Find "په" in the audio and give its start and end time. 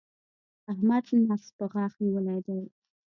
1.57-1.65